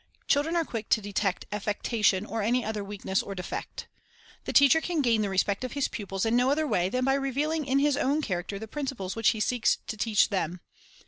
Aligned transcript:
Children 0.27 0.55
are 0.55 0.65
quick 0.65 0.89
to 0.89 0.99
detect 0.99 1.45
affectation 1.51 2.25
or 2.25 2.41
any 2.41 2.65
other 2.65 2.83
weakness 2.83 3.21
or 3.21 3.35
defect. 3.35 3.87
The 4.45 4.51
teacher 4.51 4.81
can 4.81 5.03
gain 5.03 5.21
the 5.21 5.29
respect 5.29 5.63
of 5.63 5.73
his 5.73 5.87
pupils 5.87 6.25
in 6.25 6.35
no 6.35 6.49
other 6.49 6.65
way 6.65 6.89
than 6.89 7.05
by 7.05 7.13
revealing 7.13 7.67
in 7.67 7.77
his 7.77 7.97
own 7.97 8.23
character 8.23 8.57
the 8.57 8.67
principles 8.67 9.15
which 9.15 9.29
he 9.29 9.39
seeks 9.39 9.77
to 9.85 9.95
teach 9.97 10.29
them. 10.29 10.59